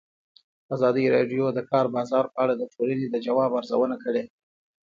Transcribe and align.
ازادي 0.75 1.05
راډیو 1.15 1.43
د 1.51 1.55
د 1.57 1.59
کار 1.71 1.85
بازار 1.95 2.25
په 2.33 2.37
اړه 2.43 2.53
د 2.57 2.63
ټولنې 2.73 3.05
د 3.09 3.15
ځواب 3.25 3.51
ارزونه 3.59 3.95
کړې. 4.03 4.23